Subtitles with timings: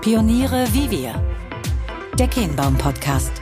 [0.00, 1.22] Pioniere wie wir.
[2.18, 3.32] Der Kehnbaum Podcast.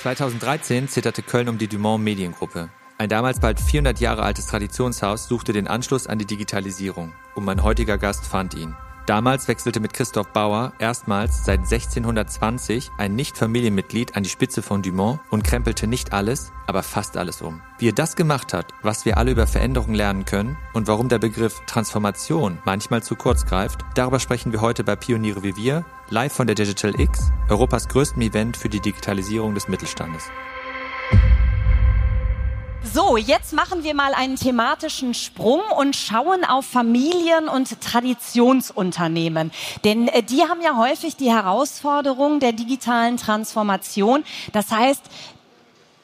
[0.00, 2.70] 2013 zitterte Köln um die Dumont Mediengruppe.
[2.98, 7.64] Ein damals bald 400 Jahre altes Traditionshaus suchte den Anschluss an die Digitalisierung und mein
[7.64, 8.76] heutiger Gast fand ihn.
[9.08, 15.18] Damals wechselte mit Christoph Bauer erstmals seit 1620 ein Nicht-Familienmitglied an die Spitze von Dumont
[15.30, 17.62] und krempelte nicht alles, aber fast alles um.
[17.78, 21.18] Wie er das gemacht hat, was wir alle über Veränderung lernen können und warum der
[21.18, 26.34] Begriff Transformation manchmal zu kurz greift, darüber sprechen wir heute bei Pioniere wie wir, live
[26.34, 30.24] von der Digital X, Europas größtem Event für die Digitalisierung des Mittelstandes.
[32.84, 39.50] So, jetzt machen wir mal einen thematischen Sprung und schauen auf Familien und Traditionsunternehmen.
[39.84, 44.24] Denn äh, die haben ja häufig die Herausforderung der digitalen Transformation.
[44.52, 45.02] Das heißt,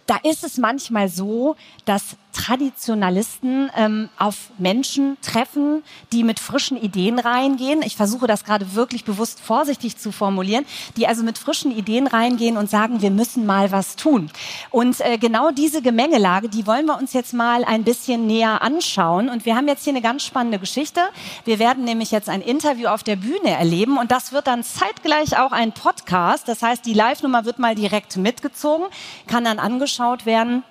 [0.06, 7.18] da ist es manchmal so, dass Traditionalisten ähm, auf Menschen treffen, die mit frischen Ideen
[7.18, 7.80] reingehen.
[7.82, 12.56] Ich versuche das gerade wirklich bewusst vorsichtig zu formulieren, die also mit frischen Ideen reingehen
[12.58, 14.30] und sagen, wir müssen mal was tun.
[14.70, 19.28] Und äh, genau diese Gemengelage, die wollen wir uns jetzt mal ein bisschen näher anschauen.
[19.28, 21.00] Und wir haben jetzt hier eine ganz spannende Geschichte.
[21.44, 25.38] Wir werden nämlich jetzt ein Interview auf der Bühne erleben und das wird dann zeitgleich
[25.38, 26.48] auch ein Podcast.
[26.48, 28.86] Das heißt, die Live-Nummer wird mal direkt mitgezogen,
[29.26, 30.64] kann dann angeschaut werden.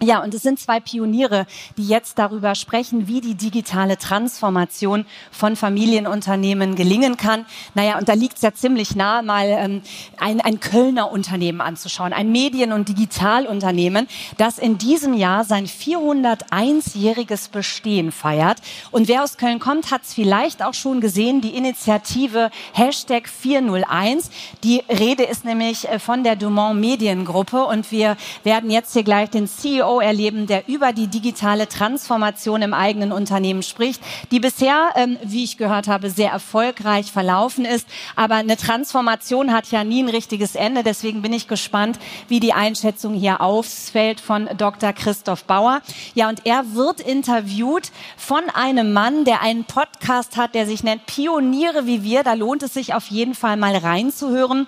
[0.00, 1.44] Ja, und es sind zwei Pioniere,
[1.76, 7.46] die jetzt darüber sprechen, wie die digitale Transformation von Familienunternehmen gelingen kann.
[7.74, 9.82] Naja, und da liegt es ja ziemlich nahe, mal ähm,
[10.20, 17.50] ein, ein Kölner Unternehmen anzuschauen, ein Medien- und Digitalunternehmen, das in diesem Jahr sein 401-jähriges
[17.50, 18.58] Bestehen feiert.
[18.92, 24.30] Und wer aus Köln kommt, hat es vielleicht auch schon gesehen, die Initiative Hashtag 401.
[24.62, 29.30] Die Rede ist nämlich äh, von der Dumont Mediengruppe und wir werden jetzt hier gleich
[29.30, 34.90] den CEO CEO erleben, der über die digitale Transformation im eigenen Unternehmen spricht, die bisher,
[34.96, 37.86] ähm, wie ich gehört habe, sehr erfolgreich verlaufen ist.
[38.16, 40.82] Aber eine Transformation hat ja nie ein richtiges Ende.
[40.82, 41.98] Deswegen bin ich gespannt,
[42.28, 44.92] wie die Einschätzung hier ausfällt von Dr.
[44.92, 45.80] Christoph Bauer.
[46.14, 51.06] Ja, und er wird interviewt von einem Mann, der einen Podcast hat, der sich nennt
[51.06, 52.22] Pioniere wie wir.
[52.22, 54.66] Da lohnt es sich auf jeden Fall mal reinzuhören.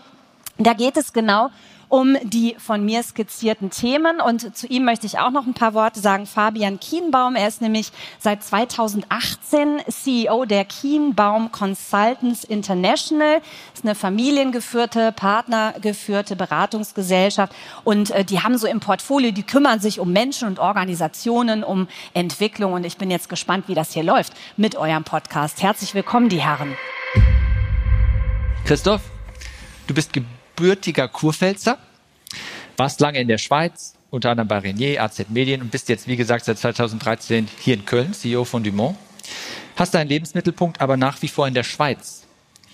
[0.58, 1.50] Da geht es genau
[1.90, 4.20] um die von mir skizzierten Themen.
[4.20, 6.24] Und zu ihm möchte ich auch noch ein paar Worte sagen.
[6.24, 13.40] Fabian Kienbaum, er ist nämlich seit 2018 CEO der Kienbaum Consultants International.
[13.40, 17.52] Das ist eine familiengeführte, partnergeführte Beratungsgesellschaft.
[17.82, 21.88] Und äh, die haben so im Portfolio, die kümmern sich um Menschen und Organisationen, um
[22.14, 22.72] Entwicklung.
[22.72, 25.60] Und ich bin jetzt gespannt, wie das hier läuft mit eurem Podcast.
[25.60, 26.76] Herzlich willkommen, die Herren.
[28.64, 29.02] Christoph,
[29.88, 30.12] du bist
[30.60, 31.78] gebürtiger Kurpfälzer,
[32.76, 36.16] warst lange in der Schweiz, unter anderem bei Renier, AZ Medien und bist jetzt, wie
[36.16, 38.98] gesagt, seit 2013 hier in Köln, CEO von Dumont.
[39.76, 42.24] Hast deinen Lebensmittelpunkt aber nach wie vor in der Schweiz.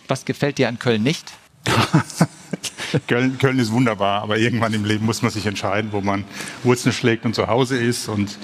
[0.08, 1.32] Was gefällt dir an Köln nicht?
[3.06, 6.24] Köln, Köln ist wunderbar, aber irgendwann im Leben muss man sich entscheiden, wo man
[6.64, 8.08] Wurzeln schlägt und zu Hause ist.
[8.08, 8.36] Und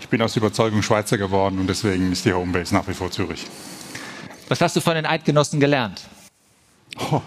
[0.00, 3.46] ich bin aus Überzeugung Schweizer geworden und deswegen ist die Homebase nach wie vor Zürich.
[4.48, 6.02] Was hast du von den Eidgenossen gelernt?
[7.10, 7.20] Oh,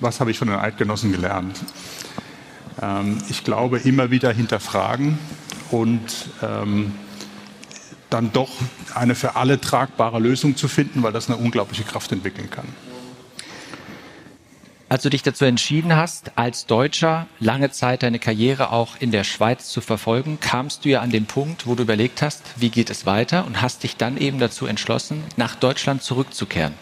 [0.00, 1.58] was habe ich von den Eidgenossen gelernt?
[2.80, 5.18] Ähm, ich glaube, immer wieder hinterfragen
[5.70, 6.94] und ähm,
[8.10, 8.50] dann doch
[8.94, 12.66] eine für alle tragbare Lösung zu finden, weil das eine unglaubliche Kraft entwickeln kann.
[14.88, 19.24] Als du dich dazu entschieden hast, als Deutscher lange Zeit deine Karriere auch in der
[19.24, 22.88] Schweiz zu verfolgen, kamst du ja an den Punkt, wo du überlegt hast, wie geht
[22.88, 26.74] es weiter und hast dich dann eben dazu entschlossen, nach Deutschland zurückzukehren.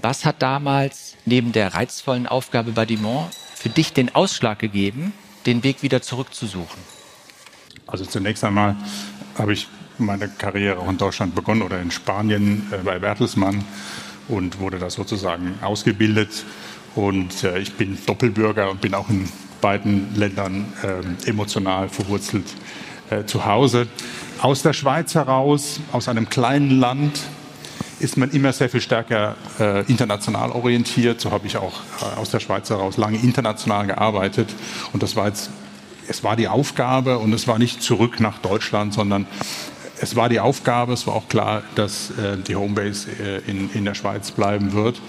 [0.00, 5.12] Was hat damals neben der reizvollen Aufgabe bei Dumont für dich den Ausschlag gegeben,
[5.44, 6.80] den Weg wieder zurückzusuchen?
[7.86, 8.76] Also zunächst einmal
[9.36, 9.66] habe ich
[9.98, 13.64] meine Karriere auch in Deutschland begonnen oder in Spanien äh, bei Bertelsmann
[14.28, 16.44] und wurde da sozusagen ausgebildet.
[16.94, 19.28] Und äh, ich bin Doppelbürger und bin auch in
[19.60, 22.46] beiden Ländern äh, emotional verwurzelt
[23.24, 23.88] zu Hause.
[24.42, 27.18] Aus der Schweiz heraus, aus einem kleinen Land,
[28.00, 31.20] ist man immer sehr viel stärker äh, international orientiert.
[31.20, 34.54] So habe ich auch äh, aus der Schweiz heraus lange international gearbeitet.
[34.92, 35.50] Und das war jetzt,
[36.08, 39.26] es war die Aufgabe und es war nicht zurück nach Deutschland, sondern
[40.00, 40.92] es war die Aufgabe.
[40.92, 45.00] Es war auch klar, dass äh, die Homebase äh, in, in der Schweiz bleiben wird.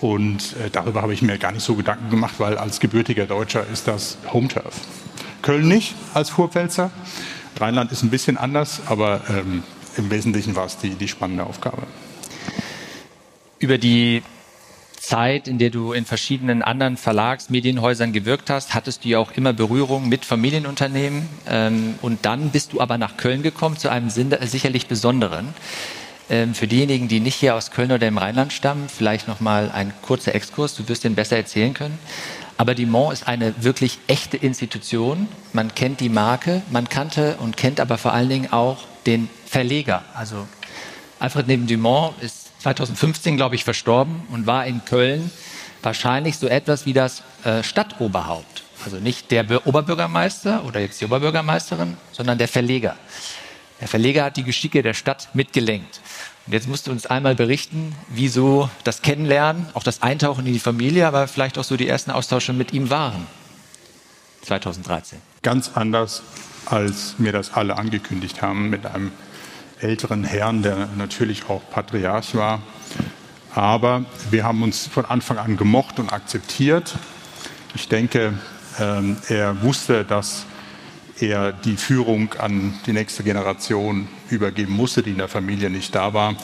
[0.00, 3.66] Und äh, darüber habe ich mir gar nicht so Gedanken gemacht, weil als gebürtiger Deutscher
[3.72, 4.74] ist das Home Turf.
[5.42, 6.90] Köln nicht als Kurpfälzer.
[7.58, 9.64] Rheinland ist ein bisschen anders, aber ähm,
[9.96, 11.82] im Wesentlichen war es die, die spannende Aufgabe
[13.58, 14.22] über die
[14.98, 19.32] Zeit, in der du in verschiedenen anderen Verlags, Medienhäusern gewirkt hast, hattest du ja auch
[19.32, 21.28] immer Berührung mit Familienunternehmen.
[21.48, 25.54] Ähm, und dann bist du aber nach Köln gekommen, zu einem sicherlich besonderen.
[26.30, 29.92] Ähm, für diejenigen, die nicht hier aus Köln oder dem Rheinland stammen, vielleicht nochmal ein
[30.02, 30.74] kurzer Exkurs.
[30.74, 31.98] Du wirst den besser erzählen können.
[32.58, 35.28] Aber Dumont ist eine wirklich echte Institution.
[35.52, 40.04] Man kennt die Marke, man kannte und kennt aber vor allen Dingen auch den Verleger.
[40.12, 40.48] Also
[41.20, 45.30] Alfred Neben Dumont ist 2015, glaube ich, verstorben und war in Köln
[45.82, 48.64] wahrscheinlich so etwas wie das äh, Stadtoberhaupt.
[48.84, 52.96] Also nicht der Oberbürgermeister oder jetzt die Oberbürgermeisterin, sondern der Verleger.
[53.80, 56.00] Der Verleger hat die Geschicke der Stadt mitgelenkt.
[56.46, 60.58] Und jetzt musst du uns einmal berichten, wieso das Kennenlernen, auch das Eintauchen in die
[60.58, 63.26] Familie, aber vielleicht auch so die ersten Austausche mit ihm waren.
[64.42, 65.20] 2013.
[65.42, 66.22] Ganz anders,
[66.66, 69.12] als mir das alle angekündigt haben, mit einem
[69.80, 72.62] älteren Herrn, der natürlich auch Patriarch war.
[73.54, 76.96] Aber wir haben uns von Anfang an gemocht und akzeptiert.
[77.74, 78.34] Ich denke,
[78.78, 80.44] ähm, er wusste, dass
[81.20, 86.14] er die Führung an die nächste Generation übergeben musste, die in der Familie nicht da
[86.14, 86.34] war.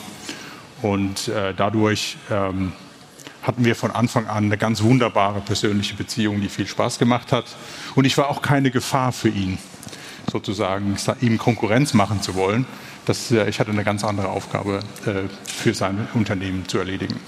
[0.81, 2.73] Und äh, dadurch ähm,
[3.41, 7.45] hatten wir von Anfang an eine ganz wunderbare persönliche Beziehung, die viel Spaß gemacht hat.
[7.95, 9.57] Und ich war auch keine Gefahr für ihn,
[10.31, 12.65] sozusagen ihm Konkurrenz machen zu wollen.
[13.05, 17.19] Das, äh, ich hatte eine ganz andere Aufgabe äh, für sein Unternehmen zu erledigen.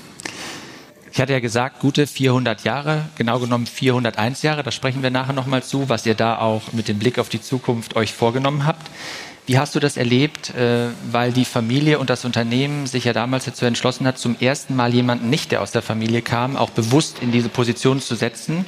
[1.11, 4.61] Ich hatte ja gesagt, gute 400 Jahre, genau genommen 401 Jahre.
[4.61, 7.41] Da sprechen wir nachher nochmal zu, was ihr da auch mit dem Blick auf die
[7.41, 8.87] Zukunft euch vorgenommen habt.
[9.47, 13.45] Wie hast du das erlebt, äh, weil die Familie und das Unternehmen sich ja damals
[13.45, 17.19] dazu entschlossen hat, zum ersten Mal jemanden nicht, der aus der Familie kam, auch bewusst
[17.21, 18.65] in diese Position zu setzen?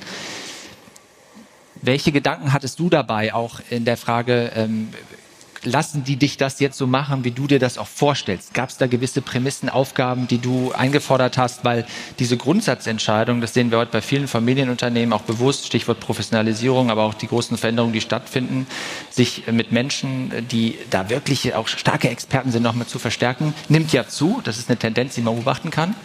[1.81, 4.89] Welche Gedanken hattest du dabei, auch in der Frage, ähm,
[5.63, 8.53] lassen die dich das jetzt so machen, wie du dir das auch vorstellst?
[8.53, 11.65] Gab es da gewisse Prämissen, Aufgaben, die du eingefordert hast?
[11.65, 11.85] Weil
[12.19, 17.13] diese Grundsatzentscheidung, das sehen wir heute bei vielen Familienunternehmen auch bewusst, Stichwort Professionalisierung, aber auch
[17.13, 18.67] die großen Veränderungen, die stattfinden,
[19.09, 24.07] sich mit Menschen, die da wirklich auch starke Experten sind, nochmal zu verstärken, nimmt ja
[24.07, 24.41] zu.
[24.43, 25.95] Das ist eine Tendenz, die man beobachten kann.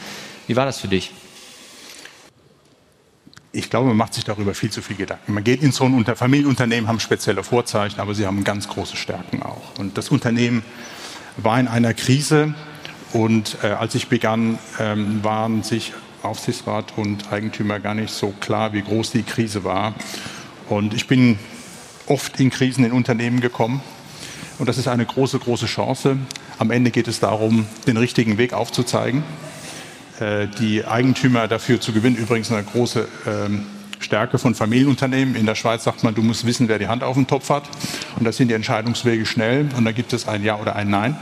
[0.46, 1.10] Wie war das für dich?
[3.54, 5.32] Ich glaube, man macht sich darüber viel zu viel Gedanken.
[5.32, 8.96] Man geht in so ein Unter Familienunternehmen, haben spezielle Vorzeichen, aber sie haben ganz große
[8.96, 9.78] Stärken auch.
[9.78, 10.64] Und das Unternehmen
[11.36, 12.54] war in einer Krise
[13.12, 15.92] und äh, als ich begann, ähm, waren sich
[16.24, 19.94] Aufsichtsrat und Eigentümer gar nicht so klar, wie groß die Krise war.
[20.68, 21.38] Und ich bin
[22.06, 23.82] oft in Krisen in Unternehmen gekommen.
[24.58, 26.16] Und das ist eine große, große Chance.
[26.58, 29.22] Am Ende geht es darum, den richtigen Weg aufzuzeigen
[30.20, 32.16] die Eigentümer dafür zu gewinnen.
[32.16, 33.66] Übrigens eine große ähm,
[33.98, 35.34] Stärke von Familienunternehmen.
[35.34, 37.64] In der Schweiz sagt man, du musst wissen, wer die Hand auf dem Topf hat.
[38.16, 39.68] Und da sind die Entscheidungswege schnell.
[39.76, 41.16] Und da gibt es ein Ja oder ein Nein.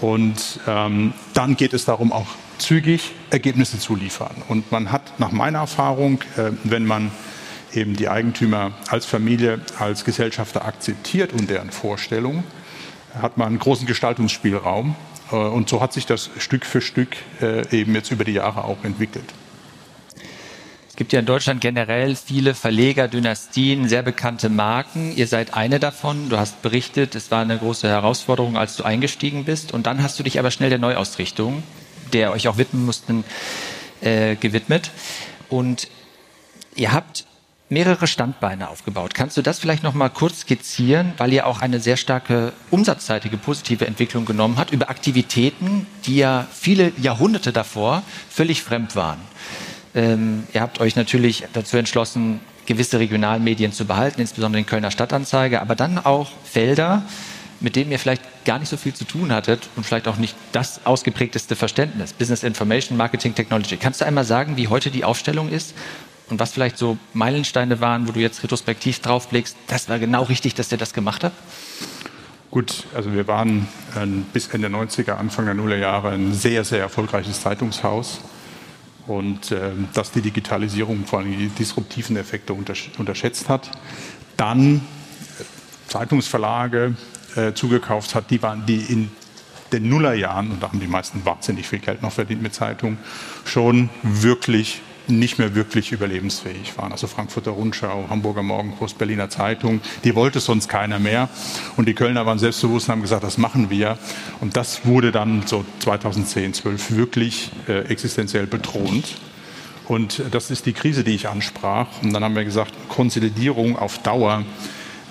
[0.00, 2.26] Und ähm, dann geht es darum, auch
[2.58, 4.34] zügig Ergebnisse zu liefern.
[4.48, 7.10] Und man hat nach meiner Erfahrung, äh, wenn man
[7.72, 12.44] eben die Eigentümer als Familie, als Gesellschafter akzeptiert und deren Vorstellungen,
[13.20, 14.96] hat man einen großen Gestaltungsspielraum.
[15.30, 18.64] Äh, und so hat sich das Stück für Stück äh, eben jetzt über die Jahre
[18.64, 19.32] auch entwickelt.
[20.94, 25.12] Es gibt ja in Deutschland generell viele Verleger, Dynastien, sehr bekannte Marken.
[25.16, 26.28] Ihr seid eine davon.
[26.28, 29.72] Du hast berichtet, es war eine große Herausforderung, als du eingestiegen bist.
[29.72, 31.64] Und dann hast du dich aber schnell der Neuausrichtung,
[32.12, 33.24] der euch auch widmen mussten,
[34.02, 34.92] äh, gewidmet.
[35.48, 35.88] Und
[36.76, 37.26] ihr habt
[37.68, 39.14] mehrere Standbeine aufgebaut.
[39.14, 43.36] Kannst du das vielleicht noch mal kurz skizzieren, weil ihr auch eine sehr starke umsatzseitige
[43.36, 49.18] positive Entwicklung genommen habt über Aktivitäten, die ja viele Jahrhunderte davor völlig fremd waren.
[49.94, 55.60] Ähm, ihr habt euch natürlich dazu entschlossen, gewisse Regionalmedien zu behalten, insbesondere den Kölner Stadtanzeiger,
[55.62, 57.02] aber dann auch Felder,
[57.60, 60.34] mit denen ihr vielleicht gar nicht so viel zu tun hattet und vielleicht auch nicht
[60.52, 62.12] das ausgeprägteste Verständnis.
[62.12, 63.76] Business Information, Marketing, Technology.
[63.76, 65.74] Kannst du einmal sagen, wie heute die Aufstellung ist
[66.34, 70.54] und was vielleicht so Meilensteine waren, wo du jetzt retrospektiv draufblickst, das war genau richtig,
[70.54, 71.36] dass ihr das gemacht habt?
[72.50, 77.40] Gut, also wir waren äh, bis Ende 90er, Anfang der Nullerjahre ein sehr, sehr erfolgreiches
[77.40, 78.18] Zeitungshaus.
[79.06, 83.70] Und äh, dass die Digitalisierung vor allem die disruptiven Effekte untersch unterschätzt hat.
[84.36, 84.80] Dann äh,
[85.86, 86.96] Zeitungsverlage
[87.36, 89.08] äh, zugekauft hat, die waren die in
[89.70, 92.98] den Nullerjahren, und da haben die meisten wahnsinnig viel Geld noch verdient mit Zeitungen,
[93.44, 96.92] schon wirklich nicht mehr wirklich überlebensfähig waren.
[96.92, 101.28] Also Frankfurter Rundschau, Hamburger Morgenpost, Berliner Zeitung, die wollte sonst keiner mehr.
[101.76, 103.98] Und die Kölner waren selbstbewusst und haben gesagt, das machen wir.
[104.40, 109.16] Und das wurde dann so 2010, 12 wirklich äh, existenziell bedrohend.
[109.86, 111.88] Und das ist die Krise, die ich ansprach.
[112.02, 114.44] Und dann haben wir gesagt, Konsolidierung auf Dauer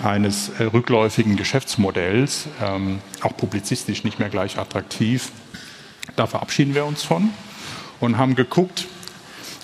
[0.04, 5.32] eines äh, rückläufigen Geschäftsmodells, ähm, auch publizistisch nicht mehr gleich attraktiv,
[6.16, 7.30] da verabschieden wir uns von
[8.00, 8.88] und haben geguckt,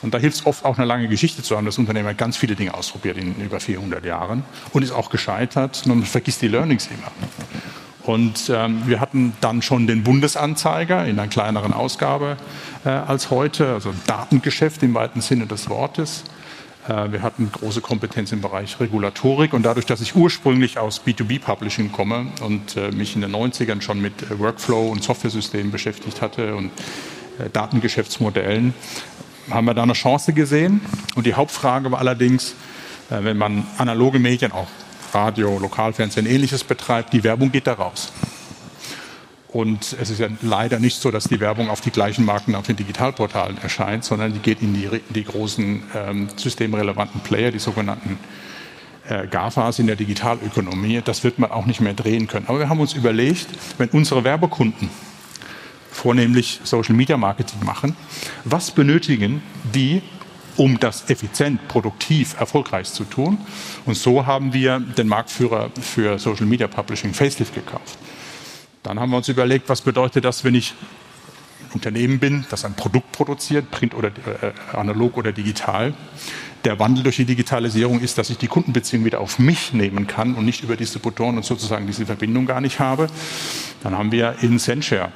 [0.02, 1.66] Und da hilft es oft auch eine lange Geschichte zu haben.
[1.66, 5.82] Das Unternehmen hat ganz viele Dinge ausprobiert in über 400 Jahren und ist auch gescheitert.
[5.86, 7.12] Und man vergisst die Learnings immer.
[8.04, 12.38] Und ähm, wir hatten dann schon den Bundesanzeiger in einer kleineren Ausgabe
[12.86, 16.24] äh, als heute, also ein Datengeschäft im weiten Sinne des Wortes.
[16.88, 21.92] Äh, wir hatten große Kompetenz im Bereich Regulatorik und dadurch, dass ich ursprünglich aus B2B-Publishing
[21.92, 26.72] komme und äh, mich in den 90ern schon mit Workflow und Softwaresystemen beschäftigt hatte und
[27.38, 28.74] äh, Datengeschäftsmodellen,
[29.52, 30.82] haben wir da eine Chance gesehen.
[31.16, 32.56] Und die Hauptfrage war allerdings,
[33.10, 34.68] äh, wenn man analoge Medien, auch
[35.14, 38.12] Radio, Lokalfernsehen, ähnliches betreibt, die Werbung geht da raus.
[39.48, 42.68] Und es ist ja leider nicht so, dass die Werbung auf die gleichen Marken auf
[42.68, 48.20] den Digitalportalen erscheint, sondern die geht in die, die großen ähm, systemrelevanten Player, die sogenannten
[49.08, 51.02] äh, GAFAs in der Digitalökonomie.
[51.04, 52.46] Das wird man auch nicht mehr drehen können.
[52.48, 53.48] Aber wir haben uns überlegt,
[53.80, 54.92] wenn unsere Werbekunden
[56.00, 57.96] vornehmlich Social Media Marketing machen,
[58.46, 59.42] was benötigen
[59.74, 60.02] die,
[60.56, 63.38] um das effizient, produktiv, erfolgreich zu tun.
[63.86, 67.98] Und so haben wir den Marktführer für Social Media Publishing Facelift gekauft.
[68.84, 70.74] Dann haben wir uns überlegt, was bedeutet das, wenn ich
[71.62, 75.94] ein Unternehmen bin, das ein Produkt produziert, print oder äh, analog oder digital.
[76.64, 80.36] Der Wandel durch die Digitalisierung ist, dass ich die Kundenbeziehung wieder auf mich nehmen kann
[80.36, 83.08] und nicht über Distributoren und sozusagen diese Verbindung gar nicht habe.
[83.84, 85.12] Dann haben wir in Senshare,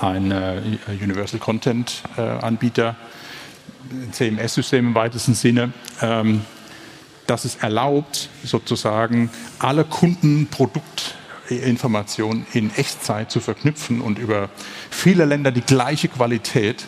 [0.00, 0.62] ein äh,
[1.02, 2.94] Universal Content äh, Anbieter,
[4.12, 6.42] CMS-System im weitesten Sinne, ähm,
[7.26, 14.48] das es erlaubt, sozusagen alle Kundenproduktinformationen in Echtzeit zu verknüpfen und über
[14.90, 16.84] viele Länder die gleiche Qualität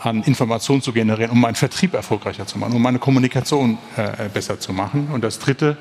[0.00, 4.60] an Informationen zu generieren, um meinen Vertrieb erfolgreicher zu machen, um meine Kommunikation äh, besser
[4.60, 5.08] zu machen.
[5.12, 5.76] Und das Dritte,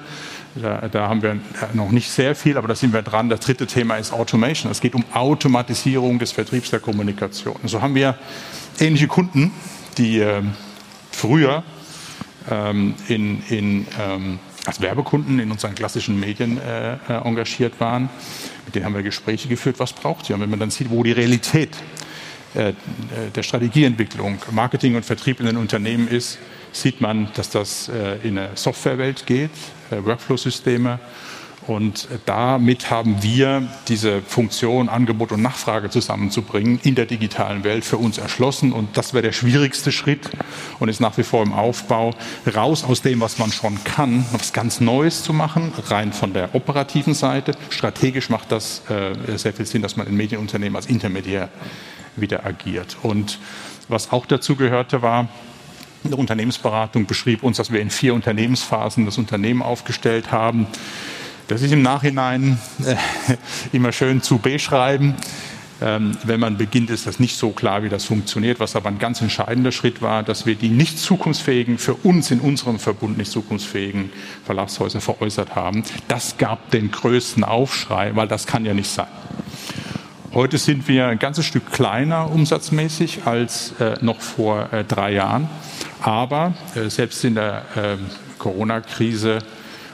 [0.55, 1.39] da, da, haben wir
[1.73, 3.29] noch nicht sehr viel, aber da sind wir dran.
[3.29, 4.71] Das dritte Thema ist Automation.
[4.71, 7.57] Es geht um Automatisierung des Vertriebs der Kommunikation.
[7.65, 8.17] So haben wir
[8.79, 9.51] ähnliche Kunden,
[9.97, 10.41] die äh,
[11.11, 11.63] früher
[12.49, 18.09] ähm, in, in, ähm, als Werbekunden in unseren klassischen Medien äh, äh, engagiert waren.
[18.65, 20.35] Mit denen haben wir Gespräche geführt, was braucht ihr?
[20.35, 21.69] Und wenn man dann sieht, wo die Realität
[22.57, 26.39] der Strategieentwicklung, Marketing und Vertrieb in den Unternehmen ist,
[26.71, 29.51] sieht man, dass das äh, in eine Softwarewelt geht,
[29.91, 30.99] äh, Workflow-Systeme,
[31.67, 37.97] und damit haben wir diese Funktion Angebot und Nachfrage zusammenzubringen in der digitalen Welt für
[37.97, 38.71] uns erschlossen.
[38.71, 40.29] Und das wäre der schwierigste Schritt
[40.79, 42.13] und ist nach wie vor im Aufbau,
[42.55, 46.55] raus aus dem, was man schon kann, was ganz Neues zu machen, rein von der
[46.55, 47.51] operativen Seite.
[47.69, 51.49] Strategisch macht das äh, sehr viel Sinn, dass man in Medienunternehmen als Intermediär
[52.15, 52.97] wieder agiert.
[53.03, 53.39] Und
[53.89, 55.27] was auch dazu gehörte, war,
[56.03, 60.67] eine Unternehmensberatung beschrieb uns, dass wir in vier Unternehmensphasen das Unternehmen aufgestellt haben.
[61.47, 62.95] Das ist im Nachhinein äh,
[63.71, 65.15] immer schön zu beschreiben.
[65.79, 68.59] Ähm, wenn man beginnt, ist das nicht so klar, wie das funktioniert.
[68.59, 72.41] Was aber ein ganz entscheidender Schritt war, dass wir die nicht zukunftsfähigen, für uns in
[72.41, 74.09] unserem Verbund nicht zukunftsfähigen
[74.43, 75.83] Verlagshäuser veräußert haben.
[76.09, 79.07] Das gab den größten Aufschrei, weil das kann ja nicht sein.
[80.33, 85.49] Heute sind wir ein ganzes Stück kleiner umsatzmäßig als äh, noch vor äh, drei Jahren.
[86.01, 86.53] Aber
[86.89, 87.63] selbst in der
[88.37, 89.39] Corona-Krise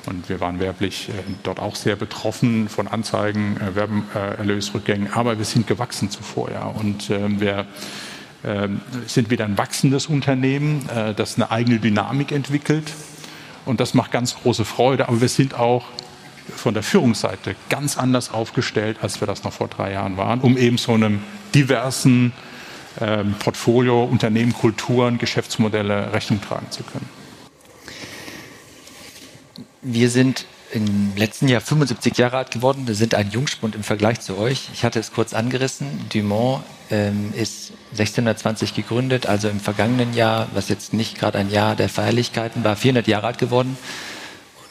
[0.06, 5.14] und wir waren werblich äh, dort auch sehr betroffen von Anzeigen, äh, Werbeerlösrückgängen.
[5.14, 6.52] Aber wir sind gewachsen zuvor.
[6.52, 6.66] Ja.
[6.66, 7.66] Und äh, wir
[8.44, 8.68] äh,
[9.08, 12.92] sind wieder ein wachsendes Unternehmen, äh, das eine eigene Dynamik entwickelt.
[13.66, 15.08] Und das macht ganz große Freude.
[15.08, 15.86] Aber wir sind auch
[16.54, 20.58] von der Führungsseite ganz anders aufgestellt, als wir das noch vor drei Jahren waren, um
[20.58, 21.22] eben so einem
[21.56, 22.34] diversen
[23.00, 27.23] ähm, Portfolio, Unternehmen, Kulturen, Geschäftsmodelle Rechnung tragen zu können.
[29.86, 32.88] Wir sind im letzten Jahr 75 Jahre alt geworden.
[32.88, 34.70] Wir sind ein Jungspund im Vergleich zu euch.
[34.74, 35.88] Ich hatte es kurz angerissen.
[36.12, 41.76] Dumont ähm, ist 1620 gegründet, also im vergangenen Jahr, was jetzt nicht gerade ein Jahr
[41.76, 43.78] der Feierlichkeiten war, 400 Jahre alt geworden.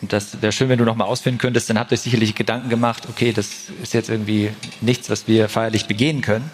[0.01, 1.69] Und das wäre schön, wenn du noch mal ausführen könntest.
[1.69, 3.51] Dann habt ihr sicherlich Gedanken gemacht, okay, das
[3.83, 4.51] ist jetzt irgendwie
[4.81, 6.51] nichts, was wir feierlich begehen können.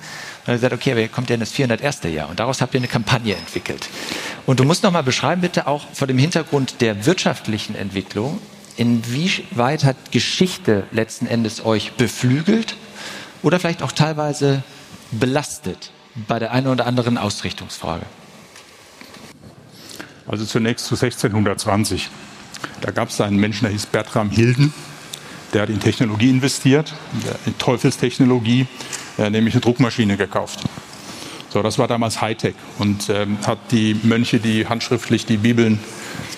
[0.49, 2.05] Und dann gesagt, okay, aber kommt ja in das 401.
[2.05, 2.31] Jahr.
[2.31, 3.87] Und daraus habt ihr eine Kampagne entwickelt.
[4.47, 8.41] Und du musst noch mal beschreiben, bitte auch vor dem Hintergrund der wirtschaftlichen Entwicklung,
[8.79, 12.77] inwieweit hat Geschichte letzten Endes euch beflügelt
[13.43, 14.63] oder vielleicht auch teilweise
[15.11, 15.91] belastet
[16.27, 18.07] bei der einen oder anderen Ausrichtungsfrage?
[20.27, 22.09] Also zunächst zu 1620.
[22.81, 24.73] Da gab es einen Menschen, der hieß Bertram Hilden,
[25.53, 26.95] der hat in Technologie investiert,
[27.47, 28.67] in Teufelstechnologie,
[29.31, 30.61] nämlich eine Druckmaschine gekauft.
[31.51, 35.81] So, das war damals Hightech und ähm, hat die Mönche, die handschriftlich die Bibeln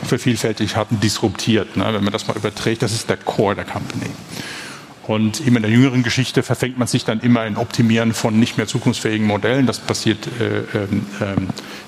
[0.04, 1.76] vervielfältigt hatten, disruptiert.
[1.76, 1.84] Ne?
[1.92, 4.10] Wenn man das mal überträgt, das ist der Core der Company.
[5.08, 8.56] Und immer in der jüngeren Geschichte verfängt man sich dann immer in Optimieren von nicht
[8.56, 9.66] mehr zukunftsfähigen Modellen.
[9.66, 10.86] Das passiert äh, äh,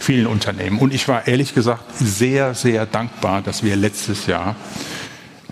[0.01, 0.79] vielen Unternehmen.
[0.81, 5.02] Und ich war ehrlich gesagt sehr, sehr dankbar, dass wir letztes Jahr äh,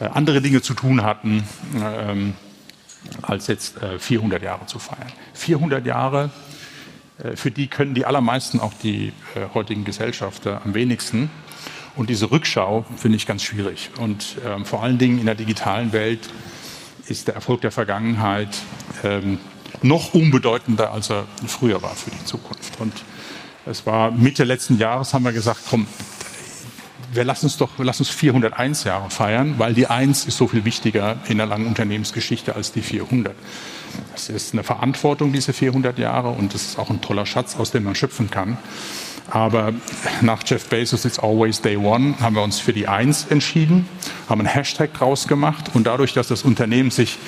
[0.07, 1.45] andere Dinge zu tun hatten,
[1.83, 2.35] ähm,
[3.23, 5.13] als jetzt 400 äh, Jahre zu feiern.
[5.35, 6.31] 400 Jahre,
[7.23, 11.31] äh, für die können die allermeisten, auch die äh, heutigen Gesellschafter, am wenigsten.
[11.97, 13.91] Und diese Rückschau finde ich ganz schwierig.
[13.99, 16.31] Und ähm, vor allen Dingen in der digitalen Welt
[17.07, 18.57] ist der Erfolg der Vergangenheit
[19.03, 19.39] ähm,
[19.83, 22.79] noch unbedeutender, als er früher war für die Zukunft.
[22.81, 22.93] Und
[23.67, 25.87] es war Mitte letzten Jahres, haben wir gesagt, komm,
[27.13, 30.47] wir lassen uns doch, wir lassen uns 401 Jahre feiern, weil die 1 ist so
[30.49, 33.35] viel wichtiger in der langen Unternehmensgeschichte als die 400.
[34.13, 37.71] Das ist eine Verantwortung, diese 400 Jahre, und das ist auch ein toller Schatz, aus
[37.71, 38.59] dem man schöpfen kann.
[39.31, 39.73] Aber
[40.23, 43.89] nach Jeff Bezos It's Always Day One haben wir uns für die Eins entschieden,
[44.29, 47.19] haben einen Hashtag draus gemacht und dadurch, dass das Unternehmen sich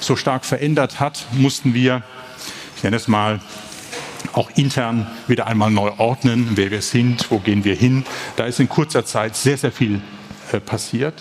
[0.00, 2.02] so stark verändert hat, mussten wir,
[2.76, 3.40] ich nenne es mal,
[4.32, 8.04] auch intern wieder einmal neu ordnen, wer wir sind, wo gehen wir hin.
[8.36, 10.00] Da ist in kurzer Zeit sehr, sehr viel
[10.52, 11.14] äh, passiert.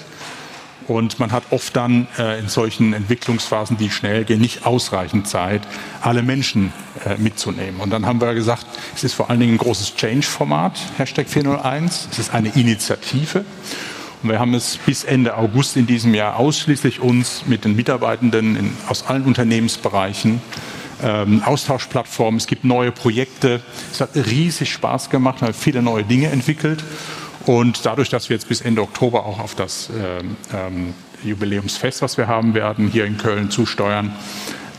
[0.88, 5.62] Und man hat oft dann äh, in solchen Entwicklungsphasen, die schnell gehen, nicht ausreichend Zeit,
[6.02, 6.74] alle Menschen
[7.06, 7.80] äh, mitzunehmen.
[7.80, 8.66] Und dann haben wir gesagt,
[8.96, 12.10] es ist vor allen Dingen ein großes Change-Format, Hashtag 401.
[12.12, 13.46] Es ist eine Initiative.
[14.24, 18.56] Und wir haben es bis Ende August in diesem Jahr ausschließlich uns mit den Mitarbeitenden
[18.56, 20.42] in, aus allen Unternehmensbereichen
[21.02, 23.62] ähm, Austauschplattformen, es gibt neue Projekte.
[23.92, 26.84] Es hat riesig Spaß gemacht, haben viele neue Dinge entwickelt.
[27.46, 30.94] Und dadurch, dass wir jetzt bis Ende Oktober auch auf das ähm, ähm,
[31.24, 34.14] Jubiläumsfest, was wir haben werden, hier in Köln zusteuern,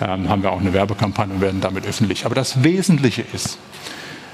[0.01, 2.25] ähm, haben wir auch eine Werbekampagne und werden damit öffentlich.
[2.25, 3.59] Aber das Wesentliche ist,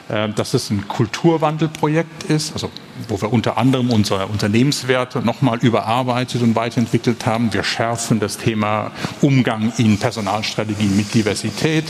[0.08, 2.70] dass es ein Kulturwandelprojekt ist, also
[3.06, 7.52] wo wir unter anderem unsere Unternehmenswerte nochmal überarbeitet und weiterentwickelt haben.
[7.52, 11.84] Wir schärfen das Thema Umgang in Personalstrategien mit Diversität.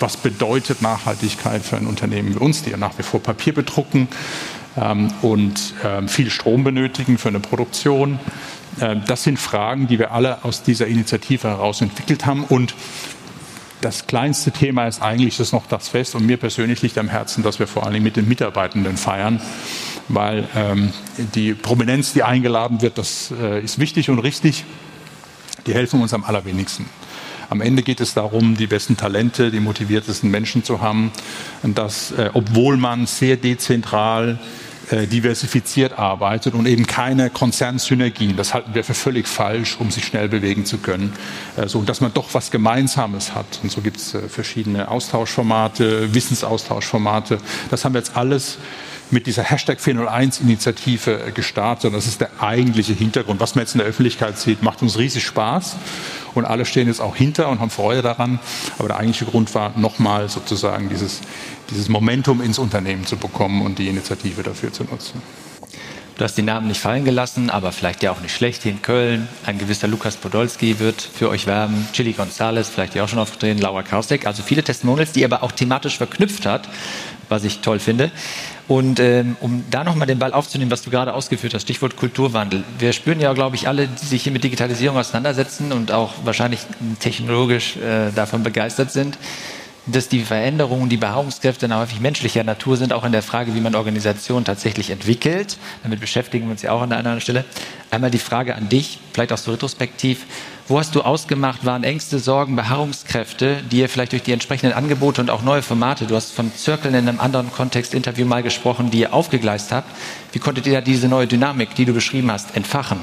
[0.00, 4.08] Was bedeutet Nachhaltigkeit für ein Unternehmen wie uns, die ja nach wie vor Papier bedrucken
[4.76, 8.18] ähm, und ähm, viel Strom benötigen für eine Produktion?
[8.80, 12.74] Ähm, das sind Fragen, die wir alle aus dieser Initiative heraus entwickelt haben und
[13.84, 17.42] das kleinste Thema ist eigentlich das noch das Fest und mir persönlich liegt am Herzen,
[17.42, 19.42] dass wir vor allem mit den Mitarbeitenden feiern,
[20.08, 20.92] weil ähm,
[21.34, 24.64] die Prominenz, die eingeladen wird, das äh, ist wichtig und richtig.
[25.66, 26.86] Die helfen uns am allerwenigsten.
[27.50, 31.12] Am Ende geht es darum, die besten Talente, die motiviertesten Menschen zu haben,
[31.62, 34.38] dass, äh, obwohl man sehr dezentral
[35.02, 38.36] diversifiziert arbeitet und eben keine Konzernsynergien.
[38.36, 41.12] Das halten wir für völlig falsch, um sich schnell bewegen zu können.
[41.56, 43.60] Äh, so, dass man doch was Gemeinsames hat.
[43.62, 47.38] Und so gibt es äh, verschiedene Austauschformate, Wissensaustauschformate.
[47.70, 48.58] Das haben wir jetzt alles
[49.10, 51.86] mit dieser Hashtag 401-Initiative gestartet.
[51.86, 53.40] Und das ist der eigentliche Hintergrund.
[53.40, 55.76] Was man jetzt in der Öffentlichkeit sieht, macht uns riesig Spaß.
[56.34, 58.38] Und alle stehen jetzt auch hinter und haben Freude daran.
[58.78, 61.20] Aber der eigentliche Grund war nochmal sozusagen dieses,
[61.70, 65.22] dieses Momentum ins Unternehmen zu bekommen und die Initiative dafür zu nutzen.
[66.16, 68.62] Du hast die Namen nicht fallen gelassen, aber vielleicht ja auch nicht schlecht.
[68.62, 71.88] Hier in Köln, ein gewisser Lukas Podolski wird für euch werben.
[71.92, 73.60] Chili Gonzales, vielleicht ja auch schon aufgetreten.
[73.60, 74.24] Laura Kaustek.
[74.24, 76.68] Also viele Testimonials, die er aber auch thematisch verknüpft hat,
[77.28, 78.12] was ich toll finde.
[78.68, 82.62] Und ähm, um da nochmal den Ball aufzunehmen, was du gerade ausgeführt hast, Stichwort Kulturwandel.
[82.78, 86.60] Wir spüren ja, glaube ich, alle, die sich hier mit Digitalisierung auseinandersetzen und auch wahrscheinlich
[87.00, 89.18] technologisch äh, davon begeistert sind,
[89.86, 93.74] dass die Veränderungen, die Beharrungskräfte häufig menschlicher Natur sind, auch in der Frage, wie man
[93.74, 95.58] Organisationen tatsächlich entwickelt.
[95.82, 97.44] Damit beschäftigen wir uns ja auch an der anderen Stelle.
[97.90, 100.24] Einmal die Frage an dich, vielleicht auch so retrospektiv.
[100.66, 105.20] Wo hast du ausgemacht, waren Ängste, Sorgen, Beharrungskräfte, die ihr vielleicht durch die entsprechenden Angebote
[105.20, 108.90] und auch neue Formate, du hast von Zirkeln in einem anderen Kontext Interview mal gesprochen,
[108.90, 109.90] die ihr aufgegleist habt.
[110.32, 113.00] Wie konntet ihr da diese neue Dynamik, die du beschrieben hast, entfachen?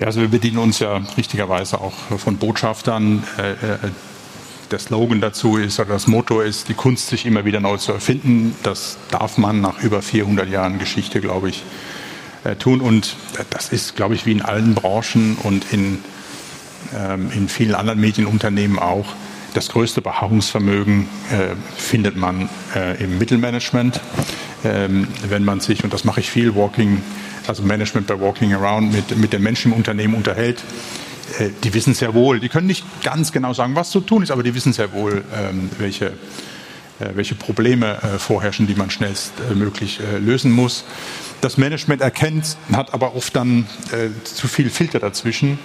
[0.00, 3.22] Ja, also wir bedienen uns ja richtigerweise auch von Botschaftern.
[3.38, 3.78] Äh, äh,
[4.70, 7.92] der Slogan dazu ist, oder das Motto ist, die Kunst sich immer wieder neu zu
[7.92, 8.54] erfinden.
[8.62, 11.62] Das darf man nach über 400 Jahren Geschichte, glaube ich,
[12.44, 12.80] äh, tun.
[12.80, 13.16] Und
[13.50, 15.98] das ist, glaube ich, wie in allen Branchen und in
[16.94, 19.06] ähm, in vielen anderen Medienunternehmen auch.
[19.54, 24.00] Das größte Beharrungsvermögen äh, findet man äh, im Mittelmanagement.
[24.64, 27.02] Ähm, wenn man sich, und das mache ich viel, Walking,
[27.46, 30.62] also Management bei Walking Around, mit, mit den Menschen im Unternehmen unterhält,
[31.38, 34.30] äh, die wissen sehr wohl, die können nicht ganz genau sagen, was zu tun ist,
[34.30, 36.12] aber die wissen sehr wohl, ähm, welche, äh,
[37.14, 40.84] welche Probleme äh, vorherrschen, die man schnellstmöglich äh, lösen muss.
[41.40, 43.66] Das Management erkennt, hat aber oft dann
[44.24, 45.58] zu viel Filter dazwischen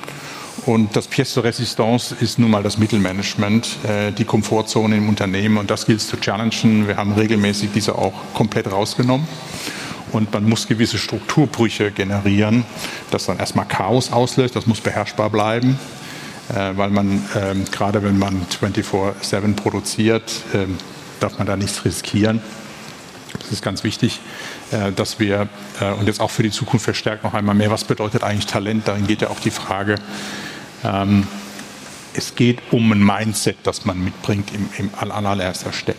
[0.66, 5.58] und das Pièce de Résistance ist nun mal das Mittelmanagement, äh, die Komfortzone im Unternehmen
[5.58, 6.88] und das gilt es zu challengen.
[6.88, 9.28] Wir haben regelmäßig diese auch komplett rausgenommen
[10.12, 12.66] und man muss gewisse Strukturbrüche generieren,
[13.12, 15.80] das dann erstmal Chaos auslöst, das muss beherrschbar bleiben.
[16.50, 20.78] äh, weil man ähm, gerade wenn man 24/7 produziert, ähm,
[21.20, 22.42] darf man da nichts riskieren.
[23.40, 24.20] Das ist ganz wichtig,
[24.72, 25.48] äh, dass wir
[25.80, 28.88] äh, und jetzt auch für die Zukunft verstärkt noch einmal mehr, was bedeutet eigentlich Talent?
[28.88, 29.96] Darin geht ja auch die Frage.
[30.84, 31.28] Ähm,
[32.14, 35.98] es geht um ein Mindset, das man mitbringt im, im an allererster Stelle.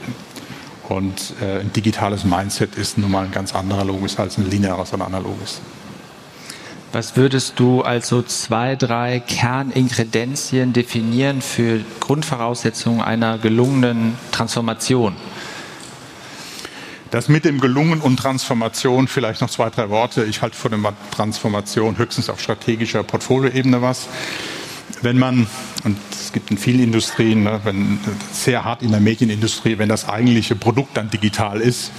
[0.92, 4.92] Und äh, ein digitales Mindset ist nun mal ein ganz anderer Logos als ein lineares
[4.92, 5.62] oder analoges.
[6.92, 15.16] Was würdest du als so zwei, drei Kerningredienzien definieren für Grundvoraussetzungen einer gelungenen Transformation?
[17.10, 20.24] Das mit dem Gelungen und Transformation, vielleicht noch zwei, drei Worte.
[20.24, 24.08] Ich halte vor dem Wort Transformation höchstens auf strategischer Portfolioebene was.
[25.02, 25.46] Wenn man,
[25.84, 27.98] und es gibt in vielen Industrien, ne, wenn,
[28.32, 31.90] sehr hart in der Medienindustrie, wenn das eigentliche Produkt dann digital ist,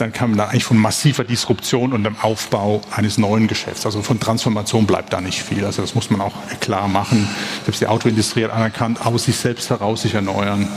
[0.00, 4.02] dann kann man da eigentlich von massiver Disruption und dem Aufbau eines neuen Geschäfts, also
[4.02, 5.64] von Transformation bleibt da nicht viel.
[5.64, 7.28] Also das muss man auch klar machen.
[7.64, 10.68] Selbst die Autoindustrie hat anerkannt, aus sich selbst heraus sich erneuern.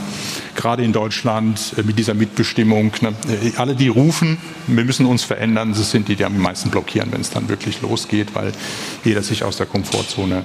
[0.56, 2.92] Gerade in Deutschland äh, mit dieser Mitbestimmung.
[3.00, 3.14] Ne?
[3.28, 7.12] Äh, alle, die rufen, wir müssen uns verändern, das sind die, die am meisten blockieren,
[7.12, 8.52] wenn es dann wirklich losgeht, weil
[9.04, 10.44] jeder sich aus der Komfortzone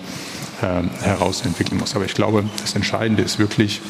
[0.61, 1.95] äh, heraus entwickeln muss.
[1.95, 3.81] Aber ich glaube, das Entscheidende ist wirklich,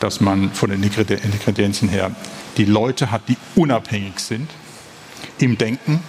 [0.00, 2.10] dass man von den Ingredienzien her
[2.56, 4.50] die Leute hat, die unabhängig sind
[5.38, 6.00] im Denken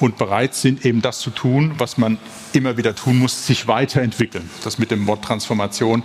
[0.00, 2.18] und bereit sind, eben das zu tun, was man
[2.52, 4.48] immer wieder tun muss, sich weiterentwickeln.
[4.64, 6.02] Das mit dem Wort Transformation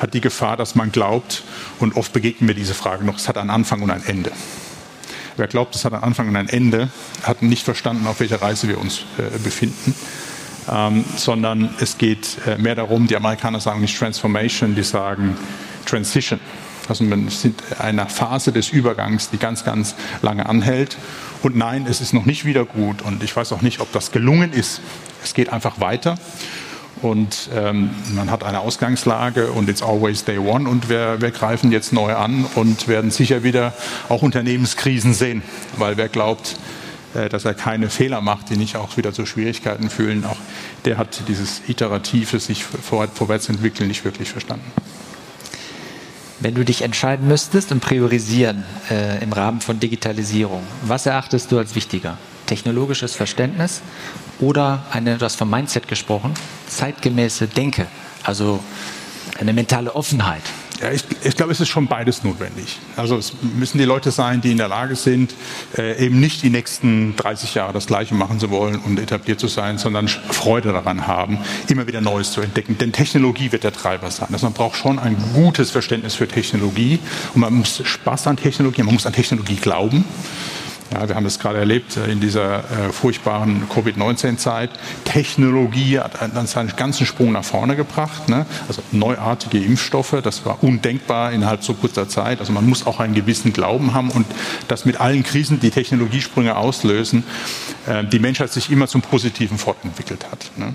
[0.00, 1.44] hat die Gefahr, dass man glaubt,
[1.78, 4.32] und oft begegnen wir diese Frage noch, es hat einen Anfang und ein Ende.
[5.36, 6.88] Wer glaubt, es hat einen Anfang und ein Ende,
[7.22, 9.94] hat nicht verstanden, auf welcher Reise wir uns äh, befinden.
[10.70, 15.36] Ähm, sondern es geht äh, mehr darum, die Amerikaner sagen nicht Transformation, die sagen
[15.84, 16.40] Transition.
[16.88, 20.96] Also wir sind in einer Phase des Übergangs, die ganz, ganz lange anhält.
[21.42, 23.02] Und nein, es ist noch nicht wieder gut.
[23.02, 24.80] Und ich weiß auch nicht, ob das gelungen ist.
[25.22, 26.16] Es geht einfach weiter.
[27.02, 30.68] Und ähm, man hat eine Ausgangslage und it's always day one.
[30.68, 33.74] Und wir, wir greifen jetzt neu an und werden sicher wieder
[34.08, 35.42] auch Unternehmenskrisen sehen.
[35.76, 36.56] Weil wer glaubt,
[37.28, 40.36] dass er keine Fehler macht, die nicht auch wieder zu Schwierigkeiten fühlen, auch
[40.84, 44.70] der hat dieses iterative sich vor, vorwärts entwickeln nicht wirklich verstanden.
[46.38, 51.58] Wenn du dich entscheiden müsstest und priorisieren äh, im Rahmen von Digitalisierung, was erachtest du
[51.58, 52.18] als wichtiger?
[52.44, 53.80] Technologisches Verständnis
[54.38, 56.34] oder eine, du hast vom Mindset gesprochen,
[56.68, 57.86] zeitgemäße Denke,
[58.22, 58.60] also
[59.40, 60.42] eine mentale Offenheit?
[60.80, 62.78] Ja, ich, ich glaube, es ist schon beides notwendig.
[62.96, 65.34] Also es müssen die Leute sein, die in der Lage sind,
[65.76, 69.48] äh, eben nicht die nächsten 30 Jahre das Gleiche machen zu wollen und etabliert zu
[69.48, 72.76] sein, sondern Freude daran haben, immer wieder Neues zu entdecken.
[72.78, 74.28] Denn Technologie wird der Treiber sein.
[74.32, 76.98] Also man braucht schon ein gutes Verständnis für Technologie
[77.34, 80.04] und man muss Spaß an Technologie, man muss an Technologie glauben.
[80.92, 84.70] Ja, wir haben es gerade erlebt äh, in dieser äh, furchtbaren Covid-19-Zeit.
[85.04, 88.28] Technologie hat dann seinen ganzen Sprung nach vorne gebracht.
[88.28, 88.46] Ne?
[88.68, 92.38] Also neuartige Impfstoffe, das war undenkbar innerhalb so kurzer Zeit.
[92.38, 94.26] Also man muss auch einen gewissen Glauben haben und
[94.68, 97.24] dass mit allen Krisen, die Technologiesprünge auslösen,
[97.86, 100.50] äh, die Menschheit sich immer zum Positiven fortentwickelt hat.
[100.56, 100.74] Ne?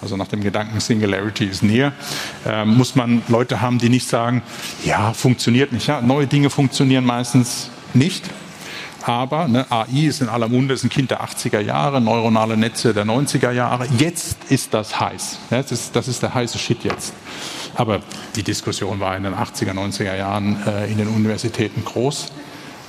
[0.00, 1.92] Also nach dem Gedanken Singularity is near,
[2.46, 4.40] äh, muss man Leute haben, die nicht sagen,
[4.86, 5.86] ja, funktioniert nicht.
[5.86, 8.24] Ja, neue Dinge funktionieren meistens nicht
[9.02, 12.92] aber ne, AI ist in aller Munde, ist ein Kind der 80er Jahre, neuronale Netze
[12.92, 13.86] der 90er Jahre.
[13.98, 15.38] Jetzt ist das heiß.
[15.50, 17.14] Das, ist, das ist der heiße Shit jetzt.
[17.74, 18.00] Aber
[18.36, 22.32] die Diskussion war in den 80er, 90er Jahren äh, in den Universitäten groß.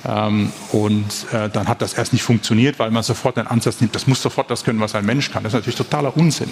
[0.06, 3.94] Ähm, und äh, dann hat das erst nicht funktioniert, weil man sofort den Ansatz nimmt,
[3.94, 5.44] das muss sofort das können, was ein Mensch kann.
[5.44, 6.50] Das ist natürlich totaler Unsinn.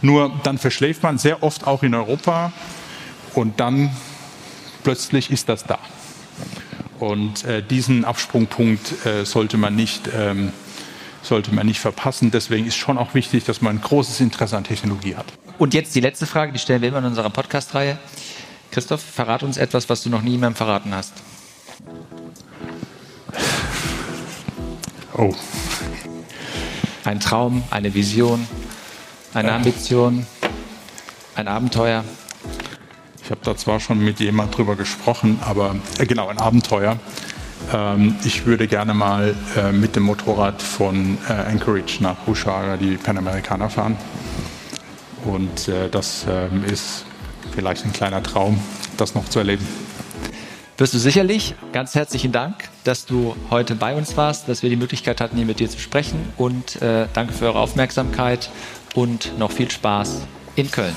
[0.00, 2.52] Nur dann verschläft man sehr oft auch in Europa
[3.34, 3.90] und dann
[4.82, 5.78] plötzlich ist das da.
[7.02, 10.52] Und äh, diesen Absprungpunkt äh, sollte, man nicht, ähm,
[11.20, 12.30] sollte man nicht verpassen.
[12.30, 15.26] Deswegen ist schon auch wichtig, dass man ein großes Interesse an Technologie hat.
[15.58, 17.98] Und jetzt die letzte Frage, die stellen wir immer in unserer Podcast-Reihe.
[18.70, 21.14] Christoph, verrat uns etwas, was du noch nie jemandem verraten hast.
[25.18, 25.34] Oh.
[27.04, 28.46] Ein Traum, eine Vision,
[29.34, 30.24] eine Ambition,
[31.34, 32.04] ein Abenteuer
[33.30, 36.98] habe da zwar schon mit jemand drüber gesprochen, aber äh, genau, ein Abenteuer.
[37.72, 42.96] Ähm, ich würde gerne mal äh, mit dem Motorrad von äh, Anchorage nach Bushaga die
[42.96, 43.96] Panamerikaner fahren.
[45.24, 47.04] Und äh, das ähm, ist
[47.54, 48.58] vielleicht ein kleiner Traum,
[48.96, 49.66] das noch zu erleben.
[50.78, 51.54] Wirst du sicherlich.
[51.72, 55.46] Ganz herzlichen Dank, dass du heute bei uns warst, dass wir die Möglichkeit hatten, hier
[55.46, 56.32] mit dir zu sprechen.
[56.36, 58.50] Und äh, danke für eure Aufmerksamkeit
[58.94, 60.22] und noch viel Spaß
[60.56, 60.96] in Köln.